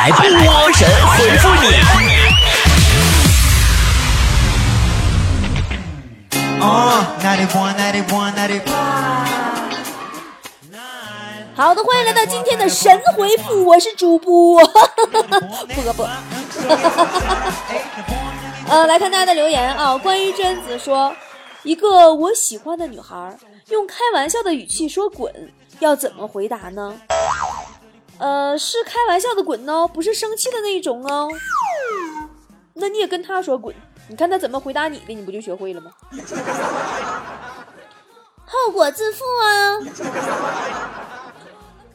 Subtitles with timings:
[0.00, 1.66] 来，波神回复你。
[11.54, 16.08] 好的，欢迎来到今天的神回复，我是主播波波。
[18.70, 21.14] 呃，来看大家的留言啊，关于贞子说，
[21.62, 23.36] 一个我喜欢的女孩
[23.68, 25.30] 用开玩笑的语气说滚，
[25.80, 26.94] 要怎么回答呢？
[28.20, 31.28] 呃，是开玩笑的滚哦，不是生气的那一种哦。
[32.74, 33.74] 那你也跟他说滚，
[34.08, 35.90] 你看他怎么回答你的，你不就学会了吗？
[38.44, 39.78] 后果自负啊。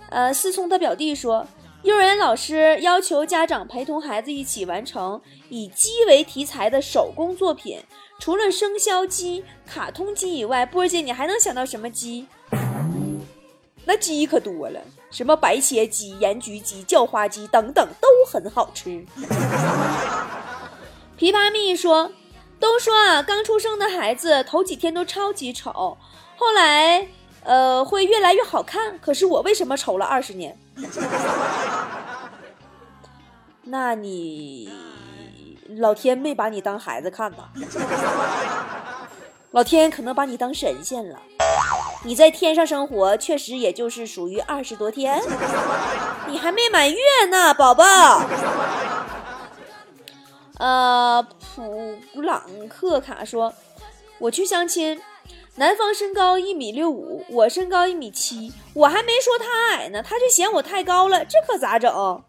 [0.10, 1.46] 呃，思聪他表弟说，
[1.84, 7.84] 幼儿园老师要求家长陪同孩子一起完成以鸡为题材的手工作品，
[8.18, 12.28] 除了生肖鸡、卡通鸡以外，波姐你还能想到什么鸡？
[13.86, 14.80] 那鸡可多了，
[15.12, 18.90] 什么白切鸡、盐焗鸡、叫花鸡等等都很好吃。
[21.18, 22.12] 琵琶蜜说
[22.60, 25.98] ：“都说啊，刚出生的孩子头几天都超级丑，
[26.36, 27.08] 后来
[27.44, 29.00] 呃会越来越好看。
[29.00, 30.58] 可是我为什么丑了二十年？
[33.64, 34.70] 那你
[35.78, 37.50] 老天没把你当孩子看吧？
[39.56, 41.18] 老天可能把你当神仙了。”
[42.04, 45.24] 你在天上生活，确实也就是属于二十多天，
[46.28, 46.98] 你还没满月
[47.32, 47.86] 呢，宝宝。
[50.60, 53.54] 呃，普朗克卡说，
[54.20, 55.02] 我去相亲，
[55.56, 62.22] 男方身高一米六五，我身高一米七，我还没说他矮呢，他就嫌我太高了，这可咋整？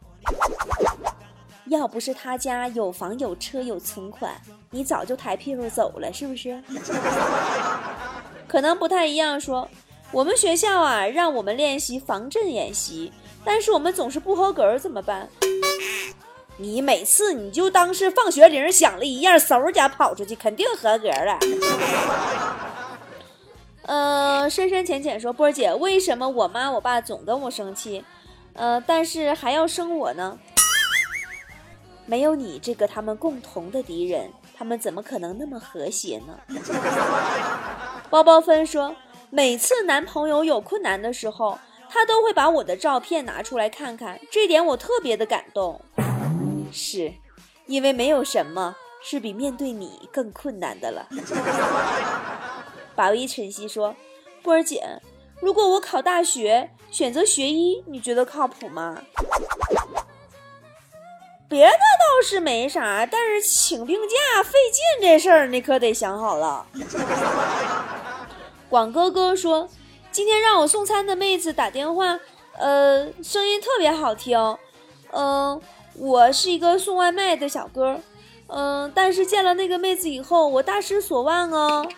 [1.68, 4.32] 要不是他家有房有车有存款，
[4.70, 6.62] 你早就抬屁股走了，是不是？
[8.46, 9.40] 可能不太一样。
[9.40, 9.68] 说
[10.12, 13.12] 我们学校啊，让我们练习防震演习，
[13.44, 15.28] 但是我们总是不合格，怎么办？
[16.58, 21.38] 你每次你就当是放学铃响了一样，嗖家跑出去，肯定合格了。
[23.82, 28.04] 呃，深深浅浅说，波儿姐，为什么我妈我爸总跟我生气，
[28.54, 30.38] 呃，但是还要生我呢？
[32.06, 36.38] 没有你这个他们共同的敌人，他们怎么可能那么和谐呢？
[38.08, 38.94] 包包芬说，
[39.30, 41.58] 每次男朋友有困难的时候，
[41.90, 45.80] 他都会把我的照片拿出来看看，这点我特别的感动。
[46.70, 47.12] 是，
[47.66, 51.08] 因为没有什么是比面对你更困难的了。
[52.94, 53.96] 宝一晨曦说，
[54.42, 55.00] 波儿姐，
[55.40, 59.02] 如果我考大学选择学医，你觉得靠谱吗？
[61.48, 66.66] 别的倒是没啥，但是请病假费劲这事儿，你可得想好了。
[68.68, 69.68] 广哥哥说，
[70.10, 72.18] 今天让我送餐的妹子打电话，
[72.58, 74.58] 呃，声音特别好听。
[75.12, 75.60] 嗯，
[75.94, 78.00] 我是一个送外卖的小哥，
[78.48, 81.88] 嗯，但是见了那个妹子以后，我大失所望哦。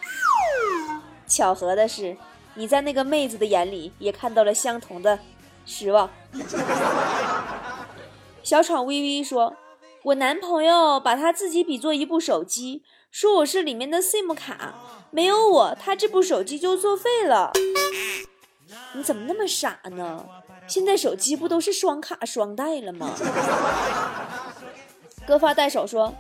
[1.27, 2.17] 巧合的是，
[2.55, 5.19] 你在那个妹子的眼里也看到了相同的
[5.65, 6.11] 失望。
[8.49, 9.57] 小闯微微说
[10.05, 14.75] ：“我男朋友把他自己比作一部手机，说我是里面的 SIM 卡，
[15.11, 17.53] 没有我，他这部手机就作废了。
[18.95, 20.25] 你怎么那么傻呢？
[20.67, 23.11] 现在手机不都是双卡双待了吗？”
[25.29, 26.15] 割发带手说：“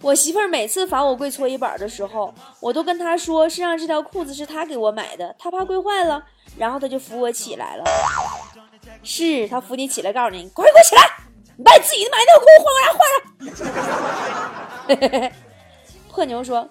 [0.00, 6.24] 我媳妇儿每次罚我跪搓衣板的时候，我都跟她说，身上这条裤子是她给我买的，她怕跪坏了，
[6.56, 7.84] 然后她就扶我起来了。
[9.02, 11.02] 是她扶你起来，告诉你，快快起来。”
[11.56, 12.92] 你把你自己的买内裤换过来
[14.98, 15.32] 换上。
[16.10, 16.68] 破牛说：“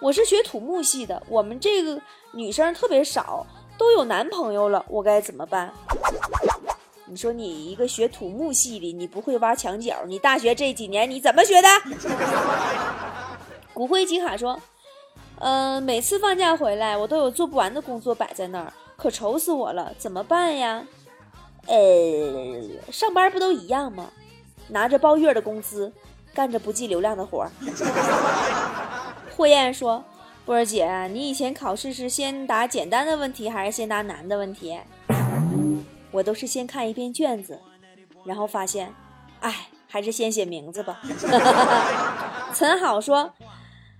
[0.00, 2.00] 我是学土木系的，我们这个
[2.32, 3.46] 女生特别少，
[3.76, 5.72] 都有男朋友了，我该怎么办？”
[7.06, 11.68] 你说你一个学土木系的，你不会挖墙角，你大学这几年你怎么学的？
[13.72, 14.58] 骨灰吉卡说
[15.38, 20.84] ：“嗯，每次放假回来，我都有做不完的工作摆在那儿，可愁死我了，怎么办呀？
[21.66, 24.10] 呃，上班不都一样吗？”
[24.68, 25.92] 拿着包月的工资，
[26.32, 27.50] 干着不计流量的活儿。
[29.36, 30.04] 霍艳说
[30.46, 34.78] ：“波儿姐，你以前考试是先答简单的问题，还是先答难的问题？”
[36.12, 37.60] 我都是先看一遍卷子，
[38.24, 38.94] 然后发现，
[39.40, 41.00] 哎，还是先写名字吧。
[42.54, 43.32] 陈好说：“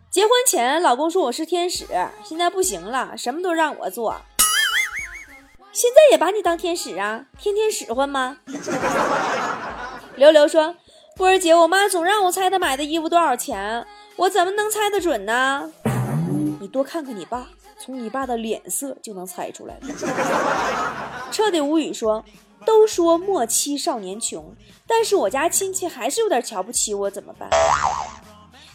[0.08, 1.84] 结婚前老公说我是天使，
[2.22, 4.14] 现在不行了，什么都让我做。
[5.72, 7.24] 现在也把你当天使啊？
[7.36, 8.36] 天天使唤吗？”
[10.16, 10.76] 刘刘说
[11.16, 13.84] ：“波儿姐，我妈总让我猜她买的衣服多少钱，
[14.16, 15.70] 我怎么能猜得准呢？
[16.60, 17.48] 你多看看你爸，
[17.80, 19.88] 从你爸的脸色就能猜出来了。”
[21.32, 22.24] 彻底无语说
[22.64, 24.54] ：“都说莫欺少年穷，
[24.86, 27.50] 但是我家亲戚还是有点瞧不起我，怎么办？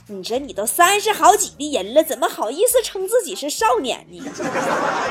[0.07, 4.21] 你这你都三十好几的人了，怎么好意思称自己是少年呢？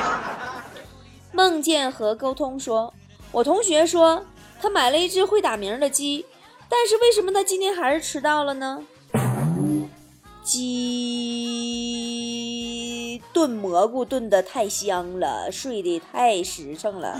[1.33, 2.93] 梦见和沟通说，
[3.31, 4.23] 我同学说
[4.61, 6.25] 他买了一只会打鸣的鸡，
[6.67, 8.83] 但是为什么他今天还是迟到了呢？
[10.43, 10.59] 鸡
[13.31, 17.17] 炖蘑菇炖的太香了，睡得太实诚了。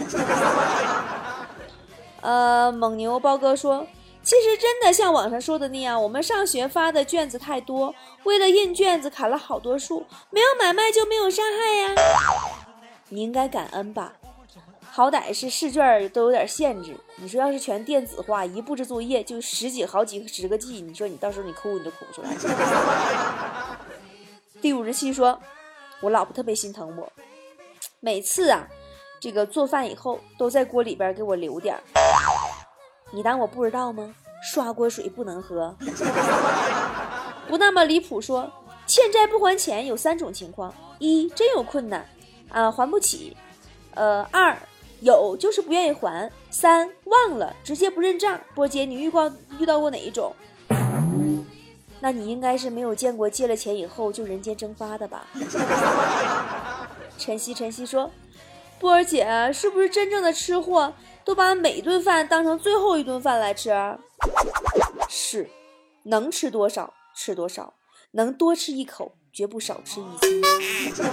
[2.21, 3.87] 呃，蒙牛包哥说。
[4.21, 7.95] 其实真的像网上说的那样，我们上学发的卷子太多，
[8.25, 11.95] 为了印卷子砍了好多树，没有买卖就没有伤害呀。
[13.07, 14.13] 你应该感恩吧，
[14.91, 16.97] 好歹是试卷都有点限制。
[17.17, 22.29] 你说要是全电子化，一布置作业就十几好几十个 G，你说你到时候你哭你都哭不出来。
[24.61, 25.39] 第五十七说，
[26.01, 27.11] 我老婆特别心疼我，
[27.99, 28.67] 每次啊，
[29.21, 31.77] 这个做饭以后都在锅里边给我留点。
[33.11, 34.13] 你当我不知道吗？
[34.41, 35.75] 刷锅水不能喝。
[37.47, 38.51] 不那么离谱说，
[38.85, 42.07] 欠债不还钱有三种情况：一真有困难，
[42.49, 43.35] 啊还不起；
[43.95, 44.57] 呃二
[45.01, 48.39] 有就是不愿意还；三忘了直接不认账。
[48.53, 50.35] 波姐，你遇过遇到过哪一种？
[52.01, 55.27] 那你应该是没有见过借了钱以后就人间蒸发的吧？
[57.17, 58.09] 晨曦晨曦说，
[58.79, 60.93] 波儿姐是不是真正的吃货？
[61.25, 63.71] 都把每顿饭当成最后一顿饭来吃，
[65.07, 65.47] 是，
[66.03, 67.75] 能吃多少吃多少，
[68.11, 70.41] 能多吃一口绝不少吃一斤。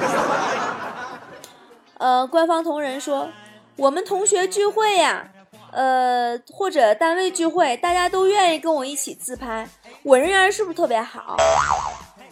[1.99, 3.29] 呃，官方同仁说，
[3.77, 5.29] 我们同学聚会呀，
[5.71, 9.69] 呃，或者单位聚会，大家都愿意跟我一起自拍，
[10.03, 11.37] 我人缘是不是特别好？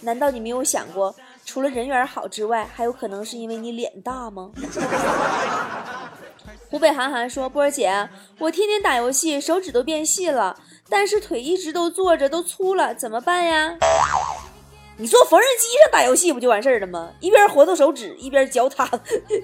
[0.01, 1.15] 难道你没有想过，
[1.45, 4.51] 除了人缘好之外，还有可能是因为你脸大吗？
[6.71, 8.09] 湖北韩寒说：“波儿姐，
[8.39, 10.57] 我天天打游戏，手指都变细了，
[10.89, 13.77] 但是腿一直都坐着，都粗了，怎么办呀？
[14.97, 17.11] 你坐缝纫机上打游戏不就完事儿了吗？
[17.21, 18.89] 一边活动手指，一边脚踏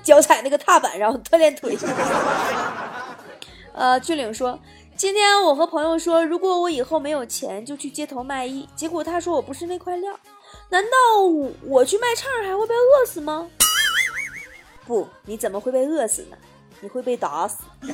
[0.02, 1.76] 脚踩那个踏板，然后锻炼腿。
[3.74, 4.58] ”呃，俊岭说
[4.96, 8.68] ：“今天我和朋友说，如果我以后没有钱，就去街头卖艺。
[8.76, 10.18] 结果他说我不是那块料，
[10.68, 10.88] 难道
[11.62, 13.48] 我去卖唱还会被饿死吗？
[14.86, 16.36] 不，你怎么会被饿死呢？”
[16.82, 17.58] 你会被打死。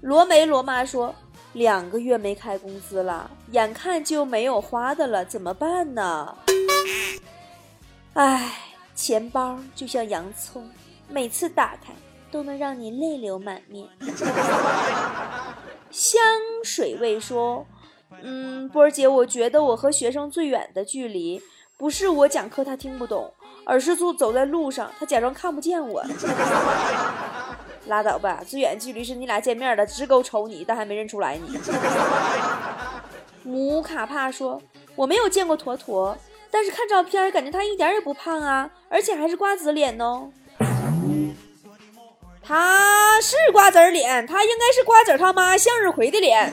[0.00, 1.14] 罗梅罗妈说
[1.52, 6.36] ：“两个月没开工资了，眼看就没有花的了，怎么办呢？”
[8.14, 8.58] 唉，
[8.94, 10.70] 钱包就像洋葱，
[11.08, 11.92] 每次打开
[12.30, 13.86] 都能让你泪流满面。
[15.90, 16.20] 香
[16.64, 17.66] 水味说
[18.22, 21.42] ：“嗯，波儿姐，我觉得我和学生最远的距离，
[21.76, 23.32] 不是我讲课他听不懂。”
[23.64, 26.02] 而是走走在路上，他假装看不见我。
[27.86, 31.58] 拉倒吧，最远距离是你俩见面了，直勾瞅你，但还没认出来你。
[33.42, 34.62] 姆卡帕说
[34.94, 36.16] ：“我没有见过坨坨，
[36.50, 40.30] 但是看照片感觉他一点也不胖啊，而且还是瓜子脸哦。”
[42.44, 46.52] 他是瓜子脸，他应该是瓜子他妈向日葵的脸。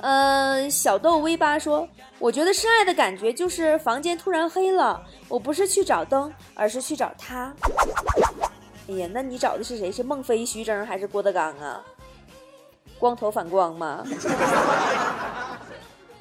[0.00, 1.86] 嗯， 小豆 V 八说
[2.18, 7.54] ：“我觉得深爱的感觉就是房间突然黑了，我不是去找灯，而是去找他。”
[8.88, 9.90] 哎呀，那你找的是谁？
[9.90, 11.82] 是孟非、徐峥还是郭德纲啊？
[12.98, 14.04] 光头反光吗？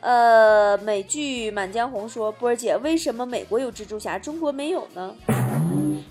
[0.02, 5.16] 呃，美剧《满江红》说：“波儿姐，为什么美国有蜘蛛侠，中国没有呢？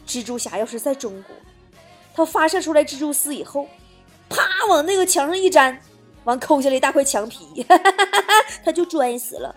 [0.07, 1.37] 蜘蛛侠要是在中国，
[2.15, 3.69] 他发射出来蜘蛛丝以后，
[4.29, 5.79] 啪往那个墙上一粘。”
[6.25, 7.67] 完抠下来一大块墙皮，
[8.65, 9.55] 他就摔死了。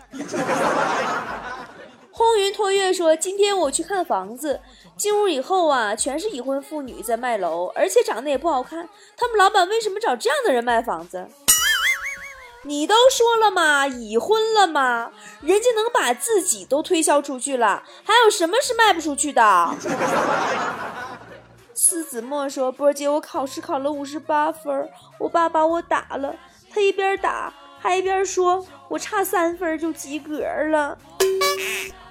[2.18, 4.60] 轰云托月说：“今天我去看房子，
[4.96, 8.88] 进屋以后啊，全是已婚妇女在卖楼，而且长得也不好看。
[9.16, 11.28] 他们老板为什么找这样的人卖房子？
[12.64, 15.12] 你都说了嘛，已婚了嘛？
[15.42, 19.76] 人家能把自己都推销出去了，还有什么是卖不出去的？”
[21.72, 26.34] 思子墨说：“波姐，我考试考了五十八分，我爸把我打了。”
[26.68, 30.98] 他一边打还一边说：“我差三分就及格了，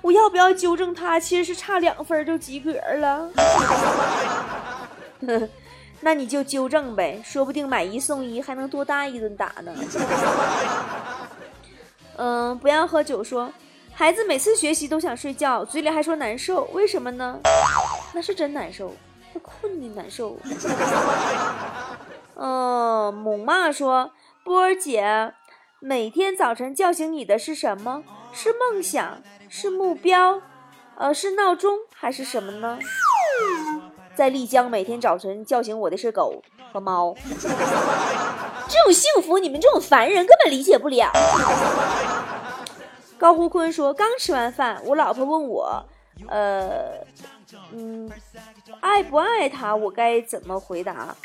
[0.08, 1.20] 我要不要纠正他？
[1.20, 3.30] 其实是差两分就及格了。
[6.00, 9.76] ”那你就纠正呗，说不定买一送一还能多打一顿打呢。
[12.16, 13.22] 嗯，不要喝酒。
[13.22, 13.52] 说
[13.94, 17.38] 孩子每次学习都想睡觉，嘴里还说难受，为什么呢？
[18.14, 18.96] 那是真难受，
[19.34, 20.38] 他困的难受。
[22.36, 24.10] 嗯，猛妈说。
[24.46, 25.34] 波儿姐，
[25.80, 28.04] 每天早晨叫醒你的是什么？
[28.34, 30.42] 是梦想，是目标，
[30.98, 32.80] 呃，是闹钟，还是什么呢？
[34.16, 36.42] 在丽江每天早晨叫醒我的是狗
[36.74, 37.16] 和猫。
[38.68, 41.12] 这种幸福，你们这种凡人根本理解不了。
[43.20, 45.86] 高胡坤说：“刚吃完饭，我老婆问我，
[46.28, 47.06] 呃，
[47.72, 48.10] 嗯，
[48.80, 49.76] 爱不爱他？
[49.76, 51.16] 我该怎么回答？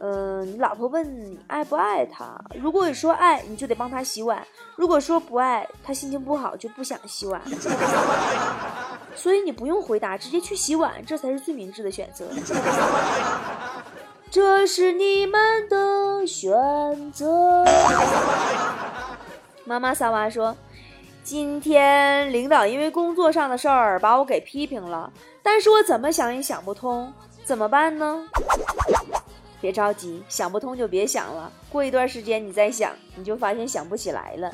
[0.00, 2.38] 嗯，你老婆问你爱不爱他？
[2.54, 4.38] 如果你说爱，你就得帮他洗碗；
[4.76, 7.40] 如果说不爱，他心情不好就不想洗碗。
[9.14, 12.26] 所以你不用回答，直接去洗碗，这才是最明智的选择。
[14.30, 17.64] 这是你们的选择。”
[19.64, 20.54] 妈妈撒娃说
[21.22, 25.10] ：“今天领导因为工作上的事儿把我给批评了，
[25.42, 27.10] 但是我怎么想也想不通，
[27.44, 28.28] 怎么办呢？
[29.64, 34.50] 别着急，想不通就别想了，过一段时间你再想，你就发现想不起来了。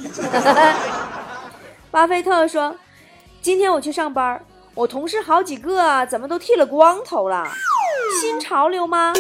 [1.91, 2.73] ”巴菲特说
[3.43, 4.41] ：“今天我去上班，
[4.73, 7.45] 我同事好几个怎么都剃了光头了？
[8.21, 9.13] 新潮流吗？”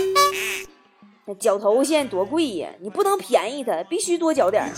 [1.26, 4.73] 那绞头现在多贵呀，你不能便宜他，必须多绞点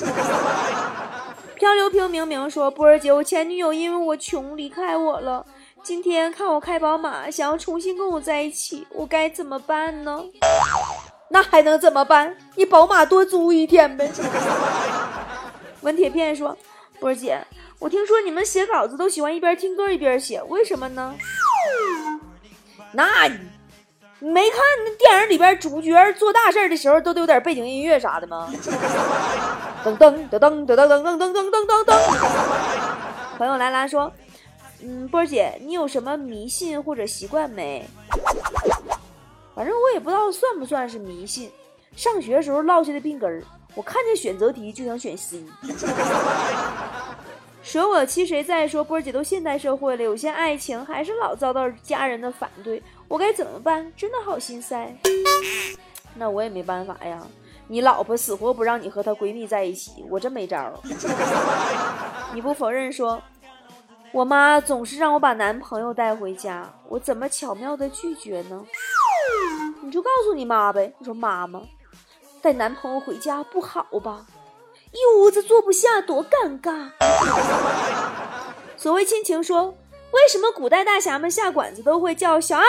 [1.57, 5.45] 漂流瓶明明说：“波儿姐，我前女友因为我穷离开我了，
[5.83, 10.25] 今天看我开宝马，想要重新跟我在一起，我该怎么办呢？”
[11.29, 12.37] 那还能怎么办？
[12.55, 14.09] 你宝马多租一天呗。
[15.83, 16.57] 文铁片说
[17.01, 17.45] ：“波儿姐，
[17.81, 21.15] 我听说你们写稿子都喜欢一边听歌一边写，为什么呢？”
[22.93, 23.29] 那。
[24.25, 28.49] 你没看那电影里边主角做大事的时候都得有点背景音乐啥的吗？
[29.85, 31.99] 噔噔噔噔噔噔噔噔噔噔噔噔。
[33.37, 34.13] 朋友兰兰说
[34.83, 37.87] ：“嗯，波儿姐，你有什么迷信或者习惯没？
[39.55, 41.51] 反正我也不知道算不算是迷信。
[41.95, 43.43] 上学时候落下的病根儿，
[43.75, 45.45] 我看见选择题就想选 C。
[47.63, 48.67] 舍我其谁在？
[48.67, 53.93] 说波儿姐都现代社会了，有些爱情还是老遭到家人的反对。”我该怎么办？
[53.97, 54.97] 真的好心塞。
[56.17, 57.25] 那我也没办法呀。
[57.69, 60.73] 你老婆死活不让你和她闺蜜在一起，我真没招。
[62.35, 63.23] 你不否认说，
[64.13, 68.63] 我妈总是让我把男朋友带回家，我怎么巧妙的拒绝呢？
[69.81, 70.93] 你就告诉你妈呗。
[70.99, 71.63] 你说妈妈
[72.43, 74.27] 带男朋友回家不好吧？
[74.93, 76.91] 一屋子坐不下，多尴尬。
[78.77, 79.77] 所谓亲情说。
[80.13, 82.65] 为什么古代大侠们下馆子都会叫小二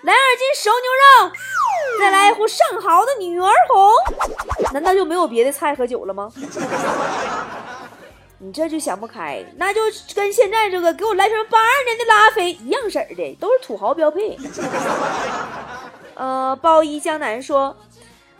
[0.00, 1.36] 来二斤熟牛肉，
[2.00, 3.92] 再来一壶上好的女儿红？
[4.72, 6.32] 难道就没有别的菜和酒了吗？
[8.40, 9.80] 你这就想不开，那就
[10.14, 14.38] 跟现在这个给我来瓶八二年的拉菲一样色儿的，都是土豪标配。
[16.14, 17.76] 呃，包衣江南说，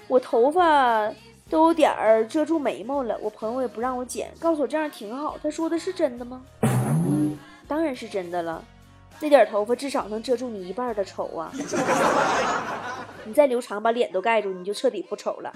[0.07, 1.11] 我头发
[1.51, 5.37] 都有点儿遮住眉毛了，我朋友也不让我剪，告诉我这样挺好。
[5.43, 6.43] 他说的是真的吗？
[7.67, 8.65] 当然是真的了，
[9.21, 11.53] 那点头发至少能遮住你一半的丑啊！
[13.25, 15.53] 你再留长把脸都盖住，你就彻底不丑了。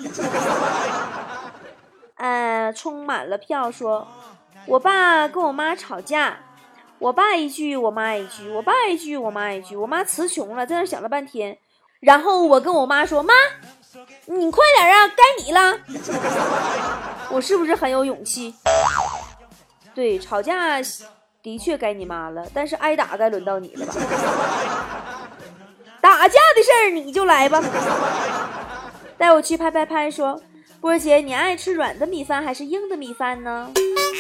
[2.16, 4.06] 呃，充满了票说，
[4.66, 6.38] 我爸跟我妈吵架，
[6.98, 11.58] 我爸一句我妈一句，我爸一句我妈一句，我妈词穷了，在那想了半天，
[12.00, 13.34] 然后我跟我妈说：“妈，
[14.26, 15.78] 你快点啊，该你了。
[17.30, 18.54] ”我是不是很有勇气？
[19.94, 20.80] 对，吵架。
[21.42, 23.92] 的确该你妈了，但是挨打该轮到你了吧？
[26.00, 27.60] 打架的事儿你就来吧，
[29.18, 30.08] 带我去拍拍拍。
[30.08, 30.40] 说
[30.82, 33.70] 波儿姐，你爱吃软的米饭还是硬的米饭呢？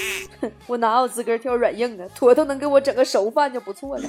[0.68, 2.06] 我哪有资格挑软硬啊？
[2.14, 4.04] 坨坨能给我整个熟饭就不错了。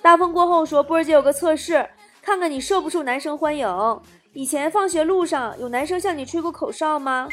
[0.00, 1.86] 大风过后说，波儿姐有个测试，
[2.22, 4.00] 看看你受不受男生欢迎。
[4.32, 7.28] 以前放学路上有男生向你吹过口哨吗？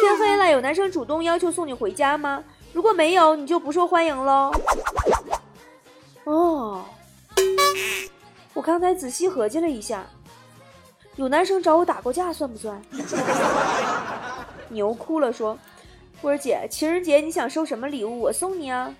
[0.00, 2.42] 天黑了有男生主动要求送你回家吗？
[2.72, 4.52] 如果没有，你就不受欢迎喽。
[6.24, 6.84] 哦，
[8.52, 10.04] 我刚才仔细合计了一下，
[11.16, 12.80] 有男生找我打过架算不算？
[14.70, 15.56] 牛哭了，说
[16.20, 18.20] ：“波儿姐，情人节你想收什么礼物？
[18.20, 18.92] 我送你啊！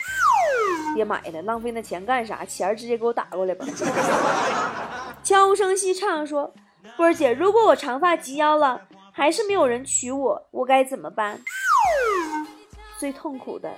[0.94, 2.44] 别买了，浪费那钱干啥？
[2.44, 3.66] 钱儿直接给我打过来吧。
[5.24, 6.54] ”悄无声息唱说
[6.96, 11.40] ：“波儿姐，如果我长发及腰了，还是没有人娶我，我该怎么办？”
[13.00, 13.72] 最痛苦的，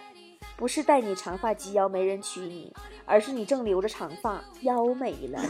[0.56, 2.74] 不是待你长发及腰没人娶你，
[3.06, 5.40] 而是你正留着长发腰没了。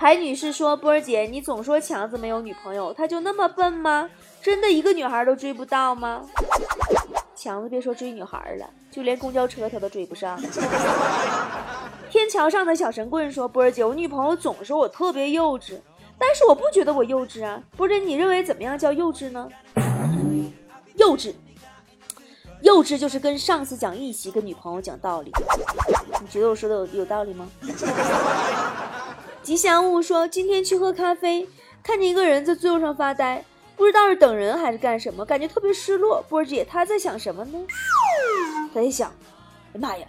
[0.00, 4.08] 海女士说：“波儿姐，你总说强子没有女朋友，他就那么笨吗？
[4.40, 6.22] 真的一个女孩都追不到吗？”
[7.34, 10.40] 强子别说追女孩了，就连公交车他都追不上。
[12.08, 15.80] 天桥上的小神棍说：“波儿姐，我女朋友总说我特别幼稚，
[16.16, 17.60] 但是我不觉得我幼稚啊。
[17.76, 19.48] 波儿姐，你认为怎么样叫幼稚呢？”
[20.94, 21.34] 幼稚，
[22.62, 25.32] 幼稚就是跟上司讲义气，跟女朋友讲道理。
[26.20, 27.48] 你觉得我说的有有道理吗？
[29.48, 31.48] 吉祥物说今天去喝咖啡，
[31.82, 33.42] 看见一个人在座位上发呆，
[33.78, 36.22] 不知道是等人还是干什么，感觉特别失落。
[36.28, 37.58] 波姐他在想什么呢？
[38.74, 39.10] 他在想，
[39.72, 40.06] 哎妈呀，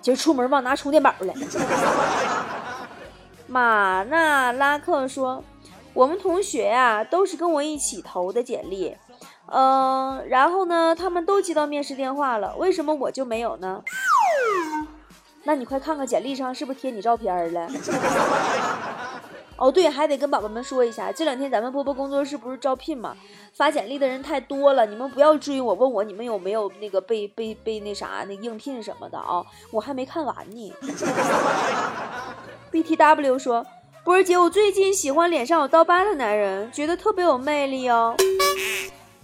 [0.00, 1.32] 今儿出门忘拿充电宝了。
[3.46, 5.44] 马纳拉克说，
[5.94, 8.96] 我们同学呀都是跟我一起投的简历。
[9.52, 10.96] 嗯，然后呢？
[10.96, 13.82] 他们都接到面试电话了，为什么我就没有呢？
[15.44, 17.68] 那你快看看简历上是不是贴你照片了？
[19.56, 23.14] 哦，对，还得跟宝宝们说一下，这两天咱们波波工作室不是招聘吗？
[23.52, 29.44] 发简历的人太多了，你们不要追我，问我你们有没有那个被被被那啥那应聘什么的啊？
[29.70, 30.72] 我还没看完呢。
[32.72, 33.66] B T W 说，
[34.02, 38.16] 波儿姐，我最近喜欢脸上有刀疤的男人，觉得特别有魅力哦。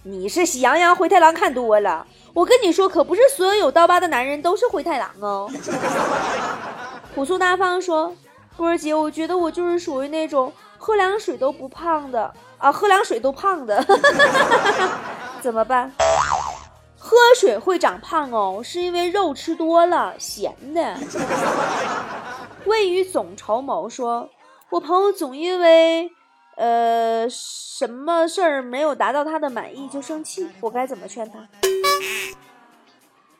[0.09, 5.51] 你是喜羊羊灰太狼看多了，我跟你说，可不是所有有刀疤的男人都是灰太狼哦。
[7.13, 8.15] 朴素大方说
[8.55, 13.85] ：“波儿姐，我觉得我就是属于那种喝凉水都不胖的啊，喝凉水都胖的，
[15.41, 15.91] 怎么办？
[16.97, 20.95] 喝水会长胖哦，是因为肉吃多了，咸的。”
[22.63, 24.29] 未雨总筹谋说
[24.71, 26.09] ：“我朋友总因为……”
[26.57, 31.47] 呃，什么事儿没有达到他的满意就生气，我该怎么劝他？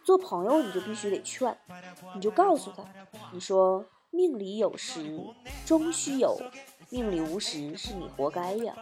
[0.03, 1.57] 做朋友你就必须得劝，
[2.13, 2.83] 你就告诉他，
[3.33, 5.19] 你说命里有时
[5.65, 6.39] 终须有，
[6.91, 8.74] 命里无时是你活该呀。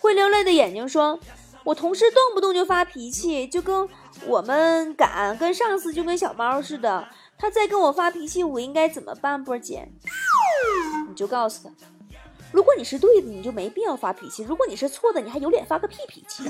[0.00, 1.20] 会流泪的眼睛说，
[1.64, 3.86] 我同事动不动就发脾气，就跟
[4.26, 7.06] 我们敢，跟上司就跟小猫似的。
[7.36, 9.44] 他再跟我发脾气，我应该怎么办？
[9.44, 9.86] 波姐？
[11.08, 11.70] 你就告诉他，
[12.52, 16.44] 如果你是对的，你就没必要发脾气；如果你是错的，你还有脸发个屁脾气？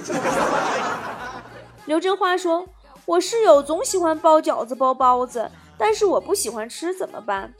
[1.86, 2.66] 刘真花说
[3.04, 7.52] ：“我室友总喜欢包饺子、包包子，但是我不喜欢吃，怎么办？”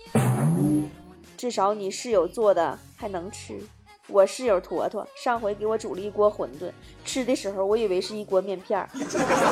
[1.36, 3.60] 至少你室友做的还能吃。
[4.06, 6.70] 我室友坨坨上回给我煮了一锅馄饨，
[7.06, 8.88] 吃的时候我以为是一锅面片儿，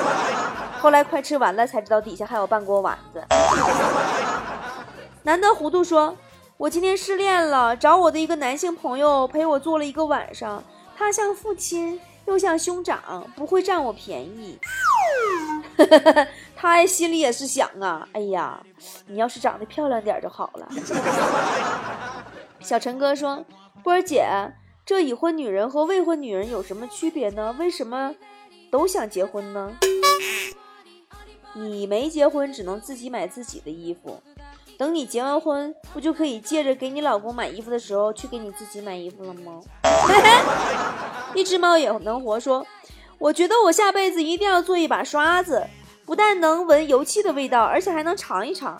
[0.78, 3.22] 后来快吃完了才知道底下还有半锅丸子。
[5.24, 6.14] 难得糊涂说。
[6.58, 10.62] 我今天失恋了，找我的一个男性朋友陪我坐了一个晚上。
[10.96, 14.58] 他像父亲，又像兄长，不会占我便宜。
[16.54, 18.62] 他心里也是想啊，哎呀，
[19.06, 20.68] 你要是长得漂亮点就好了。
[22.60, 23.44] 小陈哥说
[23.82, 24.24] ：“波儿姐，
[24.86, 27.56] 这已婚女人和未婚女人有什么区别呢？
[27.58, 28.14] 为什么
[28.70, 29.72] 都想结婚呢？
[31.54, 34.22] 你没结婚，只能自己买自己的衣服。”
[34.78, 39.60] 等你结完婚，不就可以借着给你老公买衣服的时候，去给你自己买衣服了吗？
[41.34, 42.66] 一只猫也能活说，
[43.18, 45.64] 我觉得我下辈子一定要做一把刷子，
[46.04, 48.76] 不但能闻油漆的味道，而且还能尝一尝。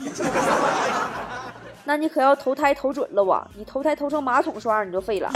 [1.85, 3.47] 那你可要投胎投准了哇！
[3.57, 5.31] 你投胎投成马桶刷，你就废了。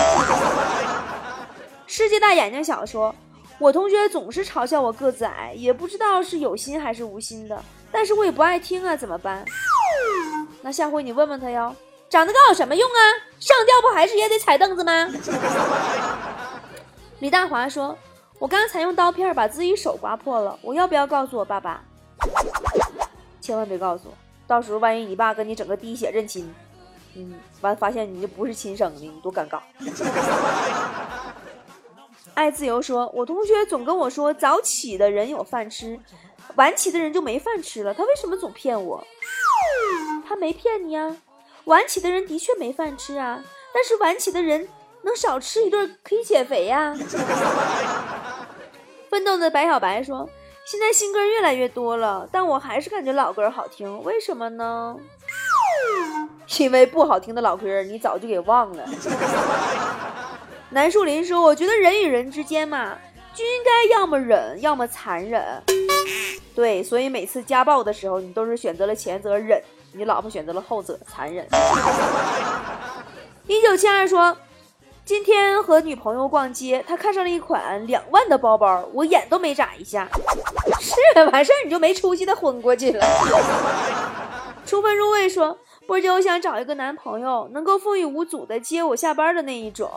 [1.86, 3.14] 世界大眼睛小说，
[3.58, 9.44] 我同学总是嘲笑我个子矮，也不知道是有心还是无心的，但是我也不爱听啊，怎么办？
[10.66, 11.72] 那下回你问问他哟，
[12.10, 12.98] 长得高有什么用啊？
[13.38, 15.08] 上吊不还是也得踩凳子吗？
[17.20, 17.96] 李大华说
[18.40, 21.84] ：“我刚才用刀片把自己手刮破了，我要不要告诉我爸爸？
[23.40, 24.14] 千万别告诉我，
[24.48, 26.52] 到时候万一你爸跟你整个滴血认亲，
[27.14, 29.60] 嗯，完发现你就不是亲生的，你多尴尬。
[32.34, 35.96] ”爱自由说：“我同学总跟我说，早起的人有饭吃，
[36.56, 37.94] 晚起的人就没饭吃了。
[37.94, 39.06] 他为什么总骗我？”
[40.28, 41.16] 他没骗你啊，
[41.64, 44.68] 晚起的人的确没饭吃啊，但是晚起的人
[45.02, 46.92] 能少吃一顿可以减肥呀。
[49.08, 50.28] 奋斗的白小白说
[50.66, 54.96] ：“现在新歌越来越多了，但我还是感觉老歌好听，为什么呢？
[56.58, 58.84] 因为不好听的老歌你早就给忘了。
[60.70, 62.98] ”南树林说：“我觉得人与人之间嘛，
[63.32, 65.62] 就应该要么忍，要么残忍。
[66.54, 69.62] 对，所以每次家暴的时候，你都是选择了前者忍。”
[69.96, 71.46] 你老婆选择了后者，残忍。
[73.48, 74.36] 一九七二说，
[75.06, 80.06] 今天和女朋友逛街，她看上了一款两万的包包，我眼都没眨一下。
[80.78, 80.94] 是
[81.32, 83.06] 完事儿你就没出息的昏过去了。
[84.66, 85.56] 出分入味说，
[85.86, 89.90] 波姐，我想找一个男朋友，能够风雨无阻的接我下班的那一种。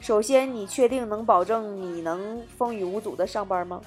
[0.00, 3.80] 首先，你确定能保证你能风雨无阻的上班吗？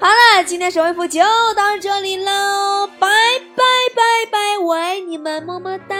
[0.00, 1.20] 好了，今天神回复就
[1.54, 3.06] 到这里喽，拜
[3.54, 3.62] 拜
[3.94, 5.94] 拜拜，我爱你们，么么哒。